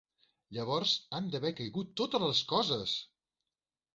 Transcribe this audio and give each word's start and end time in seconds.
Llavors, 0.57 0.93
han 1.17 1.27
d'haver 1.35 1.51
caigut 1.59 1.93
totes 2.01 2.25
les 2.25 2.43
coses! 2.53 2.97